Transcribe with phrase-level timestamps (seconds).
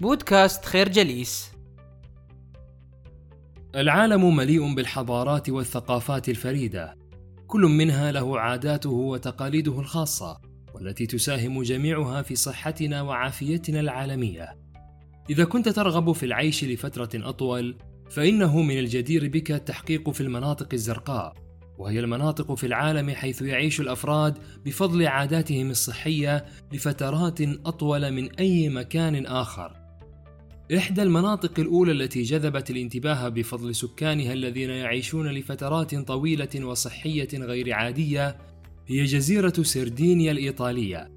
[0.00, 1.50] بودكاست خير جليس.
[3.74, 6.96] العالم مليء بالحضارات والثقافات الفريدة.
[7.46, 10.40] كل منها له عاداته وتقاليده الخاصة
[10.74, 14.58] والتي تساهم جميعها في صحتنا وعافيتنا العالمية.
[15.30, 17.78] إذا كنت ترغب في العيش لفترة أطول
[18.10, 21.34] فإنه من الجدير بك التحقيق في المناطق الزرقاء
[21.78, 29.26] وهي المناطق في العالم حيث يعيش الأفراد بفضل عاداتهم الصحية لفترات أطول من أي مكان
[29.26, 29.79] آخر.
[30.76, 38.38] إحدى المناطق الأولى التي جذبت الانتباه بفضل سكانها الذين يعيشون لفترات طويلة وصحية غير عادية
[38.86, 41.10] هي جزيرة سردينيا الإيطالية.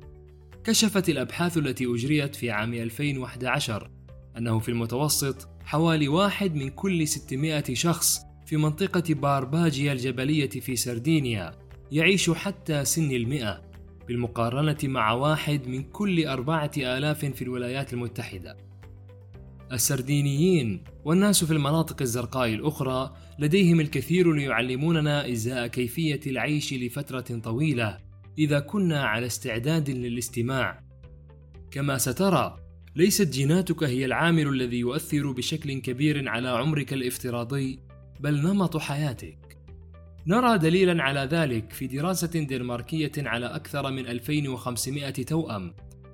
[0.63, 3.89] كشفت الأبحاث التي أجريت في عام 2011
[4.37, 11.51] أنه في المتوسط حوالي واحد من كل 600 شخص في منطقة بارباجيا الجبلية في سردينيا
[11.91, 13.61] يعيش حتى سن المئة
[14.07, 18.72] بالمقارنة مع واحد من كل أربعة آلاف في الولايات المتحدة.
[19.71, 27.97] السردينيين والناس في المناطق الزرقاء الأخرى لديهم الكثير ليعلموننا إزاء كيفية العيش لفترة طويلة
[28.37, 30.83] إذا كنا على استعداد للاستماع.
[31.71, 32.57] كما سترى
[32.95, 37.79] ليست جيناتك هي العامل الذي يؤثر بشكل كبير على عمرك الافتراضي
[38.19, 39.57] بل نمط حياتك.
[40.27, 45.73] نرى دليلا على ذلك في دراسة دنماركية على أكثر من 2500 توأم.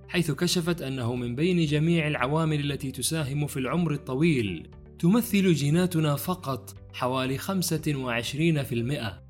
[0.10, 4.68] حيث كشفت أنه من بين جميع العوامل التي تساهم في العمر الطويل
[5.00, 9.30] تمثل جيناتنا فقط حوالي 25%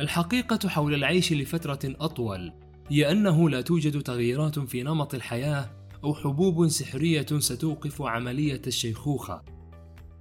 [0.00, 2.52] الحقيقة حول العيش لفترة أطول
[2.88, 5.70] هي أنه لا توجد تغييرات في نمط الحياة
[6.04, 9.42] أو حبوب سحرية ستوقف عملية الشيخوخة.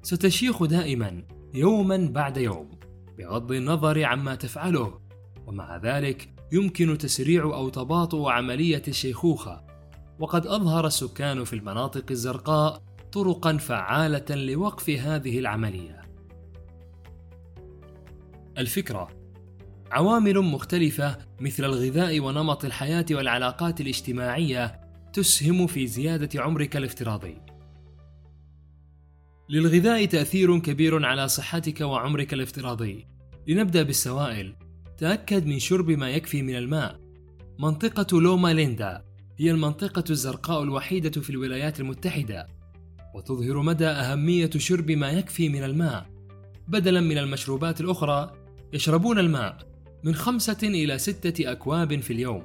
[0.02, 2.70] ستشيخ دائما يوما بعد يوم
[3.18, 5.00] بغض النظر عما تفعله.
[5.48, 9.64] ومع ذلك يمكن تسريع أو تباطؤ عملية الشيخوخه
[10.20, 16.02] وقد أظهر السكان في المناطق الزرقاء طرقا فعالة لوقف هذه العملية
[18.58, 19.10] الفكرة
[19.92, 24.82] عوامل مختلفة مثل الغذاء ونمط الحياة والعلاقات الاجتماعية
[25.14, 27.38] تسهم في زيادة عمرك الافتراضي
[29.50, 33.08] للغذاء تأثير كبير على صحتك وعمرك الافتراضي.
[33.48, 34.56] لنبدأ بالسوائل.
[34.98, 37.00] تأكد من شرب ما يكفي من الماء.
[37.60, 39.04] منطقة لوما ليندا
[39.40, 42.48] هي المنطقة الزرقاء الوحيدة في الولايات المتحدة،
[43.16, 46.06] وتظهر مدى أهمية شرب ما يكفي من الماء.
[46.68, 48.32] بدلا من المشروبات الأخرى،
[48.74, 49.58] يشربون الماء
[50.04, 52.44] من خمسة إلى ستة أكواب في اليوم.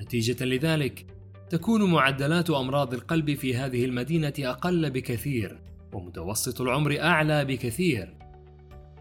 [0.00, 1.06] نتيجة لذلك،
[1.50, 5.60] تكون معدلات أمراض القلب في هذه المدينة أقل بكثير
[5.92, 8.14] ومتوسط العمر أعلى بكثير.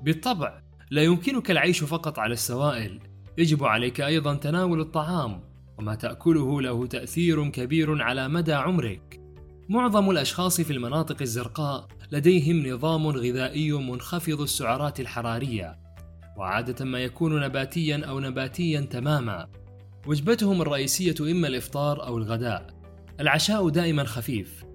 [0.03, 0.61] بالطبع،
[0.91, 2.99] لا يمكنك العيش فقط على السوائل،
[3.37, 5.43] يجب عليك أيضا تناول الطعام،
[5.77, 9.21] وما تأكله له تأثير كبير على مدى عمرك.
[9.69, 15.79] معظم الأشخاص في المناطق الزرقاء لديهم نظام غذائي منخفض السعرات الحرارية،
[16.37, 19.47] وعادة ما يكون نباتيا أو نباتيا تماما.
[20.07, 22.67] وجبتهم الرئيسية إما الإفطار أو الغداء.
[23.19, 24.65] العشاء دائما خفيف،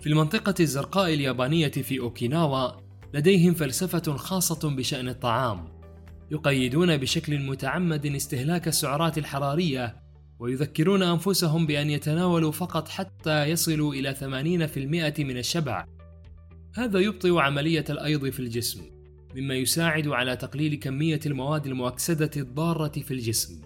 [0.00, 2.70] في المنطقة الزرقاء اليابانية في أوكيناوا
[3.14, 5.68] لديهم فلسفة خاصة بشأن الطعام
[6.30, 9.96] يقيدون بشكل متعمد استهلاك السعرات الحرارية
[10.38, 15.86] ويذكرون أنفسهم بأن يتناولوا فقط حتى يصلوا إلى 80% من الشبع
[16.74, 18.80] هذا يبطئ عملية الأيض في الجسم
[19.34, 23.60] مما يساعد على تقليل كمية المواد المؤكسدة الضارة في الجسم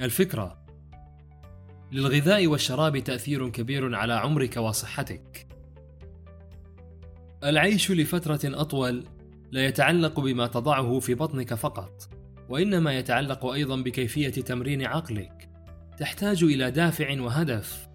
[0.00, 0.62] الفكرة
[1.92, 5.51] للغذاء والشراب تأثير كبير على عمرك وصحتك.
[7.44, 9.04] العيش لفترة أطول
[9.52, 12.08] لا يتعلق بما تضعه في بطنك فقط،
[12.48, 15.48] وإنما يتعلق أيضا بكيفية تمرين عقلك.
[15.98, 17.88] تحتاج إلى دافع وهدف.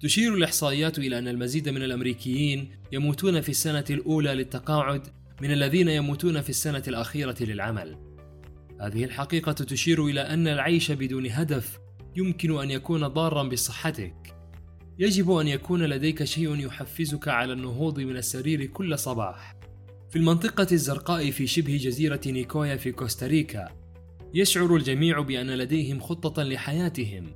[0.00, 5.06] تشير الإحصائيات إلى أن المزيد من الأمريكيين يموتون في السنة الأولى للتقاعد
[5.42, 7.98] من الذين يموتون في السنة الأخيرة للعمل.
[8.80, 11.78] هذه الحقيقة تشير إلى أن العيش بدون هدف
[12.16, 14.39] يمكن أن يكون ضارا بصحتك
[15.00, 19.56] يجب أن يكون لديك شيء يحفزك على النهوض من السرير كل صباح.
[20.10, 23.68] في المنطقة الزرقاء في شبه جزيرة نيكويا في كوستاريكا
[24.34, 27.32] يشعر الجميع بأن لديهم خطة لحياتهم.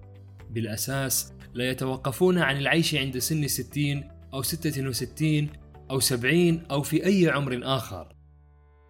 [0.50, 5.48] بالأساس لا يتوقفون عن العيش عند سن الستين أو ستة وستين
[5.90, 8.14] أو سبعين أو في أي عمر آخر.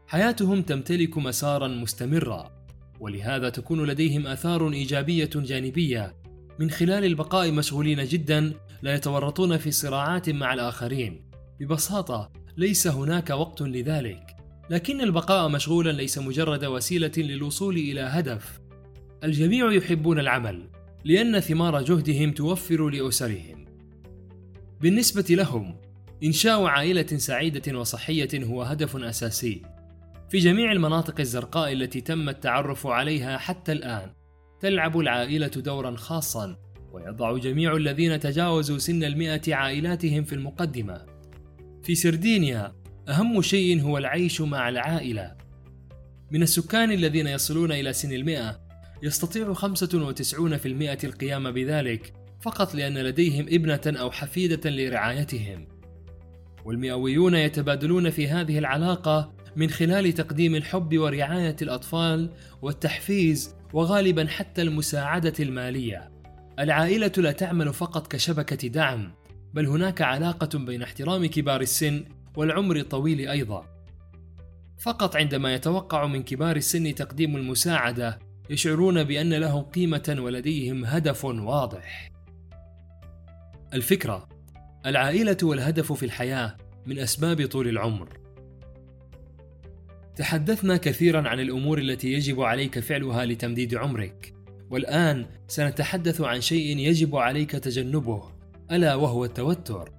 [0.07, 2.67] حياتهم تمتلك مسارا مستمرا
[3.01, 6.24] ولهذا تكون لديهم آثار إيجابية جانبية
[6.59, 8.53] من خلال البقاء مشغولين جدا
[8.83, 11.31] لا يتورطون في صراعات مع الآخرين.
[11.61, 14.37] ببساطة ليس هناك وقت لذلك.
[14.71, 18.61] لكن البقاء مشغولا ليس مجرد وسيلة للوصول إلى هدف.
[19.25, 20.71] الجميع يحبون العمل
[21.05, 23.65] لأن ثمار جهدهم توفر لأسرهم.
[24.81, 25.81] بالنسبة لهم
[26.25, 29.63] إنشاء عائلة سعيدة وصحية هو هدف أساسي.
[30.31, 34.11] في جميع المناطق الزرقاء التي تم التعرف عليها حتى الآن
[34.61, 36.57] تلعب العائلة دورا خاصا
[36.93, 41.07] ويضع جميع الذين تجاوزوا سن المئة عائلاتهم في المقدمة.
[41.83, 42.73] في سردينيا
[43.09, 45.37] أهم شيء هو العيش مع العائلة.
[46.31, 48.61] من السكان الذين يصلون إلى سن المئة
[49.03, 55.69] يستطيع 95% القيام بذلك فقط لأن لديهم ابنة أو حفيدة لرعايتهم.
[56.65, 62.31] والمئويون يتبادلون في هذه العلاقة من خلال تقديم الحب ورعاية الأطفال
[62.63, 66.11] والتحفيز وغالبا حتى المساعدة المالية.
[66.59, 69.15] العائلة لا تعمل فقط كشبكة دعم،
[69.55, 72.05] بل هناك علاقة بين احترام كبار السن
[72.37, 73.67] والعمر الطويل أيضا.
[74.79, 78.19] فقط عندما يتوقع من كبار السن تقديم المساعدة
[78.51, 82.13] يشعرون بأن لهم قيمة ولديهم هدف واضح.
[83.75, 84.29] الفكرة
[84.87, 86.57] العائلة والهدف في الحياة
[86.87, 88.24] من أسباب طول العمر.
[90.17, 94.35] تحدثنا كثيرا عن الأمور التي يجب عليك فعلها لتمديد عمرك،
[94.71, 98.23] والآن سنتحدث عن شيء يجب عليك تجنبه،
[98.73, 99.93] ألا وهو التوتر.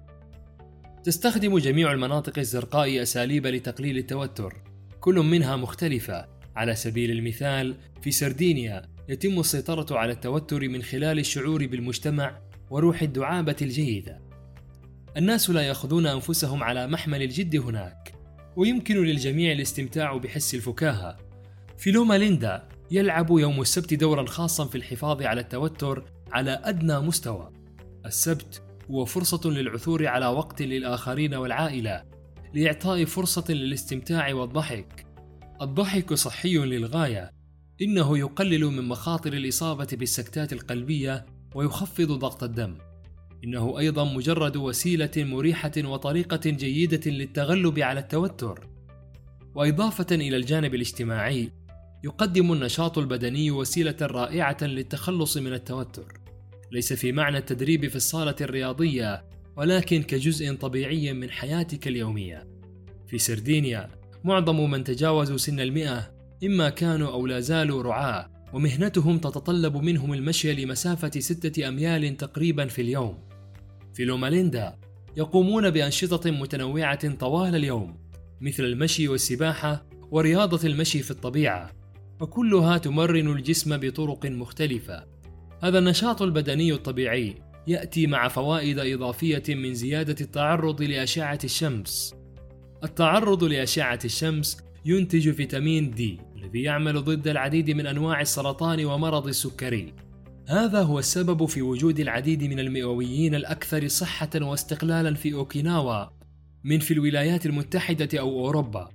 [1.04, 4.54] تستخدم جميع المناطق الزرقاء أساليب لتقليل التوتر،
[5.00, 6.26] كل منها مختلفة.
[6.56, 12.38] على سبيل المثال، في سردينيا يتم السيطرة على التوتر من خلال الشعور بالمجتمع
[12.70, 14.20] وروح الدعابة الجيدة.
[15.16, 18.14] الناس لا يأخذون أنفسهم على محمل الجد هناك
[18.56, 21.16] ويمكن للجميع الاستمتاع بحس الفكاهة.
[21.78, 27.52] في لوما ليندا يلعب يوم السبت دورا خاصا في الحفاظ على التوتر على أدنى مستوى.
[28.06, 32.04] السبت هو فرصة للعثور على وقت للآخرين والعائلة
[32.54, 35.06] لإعطاء فرصة للاستمتاع والضحك.
[35.62, 37.30] الضحك صحي للغاية
[37.82, 42.78] إنه يقلل من مخاطر الإصابة بالسكتات القلبية ويخفض ضغط الدم.
[43.44, 48.68] إنه أيضا مجرد وسيلة مريحة وطريقة جيدة للتغلب على التوتر.
[49.54, 51.52] وإضافة إلى الجانب الاجتماعي،
[52.04, 56.20] يقدم النشاط البدني وسيلة رائعة للتخلص من التوتر.
[56.72, 59.24] ليس في معنى التدريب في الصالة الرياضية،
[59.56, 62.48] ولكن كجزء طبيعي من حياتك اليومية.
[63.06, 63.90] في سردينيا،
[64.24, 66.10] معظم من تجاوزوا سن المئة
[66.44, 72.82] إما كانوا أو لا زالوا رعاة، ومهنتهم تتطلب منهم المشي لمسافة ستة أميال تقريبا في
[72.82, 73.18] اليوم.
[73.94, 74.78] في لوماليندا
[75.16, 77.96] يقومون بأنشطة متنوعة طوال اليوم
[78.40, 81.70] مثل المشي والسباحة ورياضة المشي في الطبيعة
[82.20, 85.04] وكلها تمرن الجسم بطرق مختلفة.
[85.62, 87.34] هذا النشاط البدني الطبيعي
[87.66, 92.14] يأتي مع فوائد إضافية من زيادة التعرض لأشعة الشمس.
[92.84, 99.94] التعرض لأشعة الشمس ينتج فيتامين دي الذي يعمل ضد العديد من أنواع السرطان ومرض السكري
[100.48, 106.06] هذا هو السبب في وجود العديد من المئويين الأكثر صحة واستقلالا في أوكيناوا
[106.64, 108.88] من في الولايات المتحدة أو أوروبا.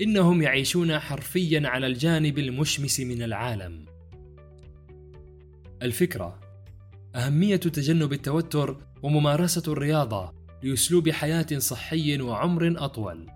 [0.00, 3.84] إنهم يعيشون حرفيا على الجانب المشمس من العالم.
[5.82, 6.40] الفكرة
[7.14, 13.35] أهمية تجنب التوتر وممارسة الرياضة لأسلوب حياة صحي وعمر أطول.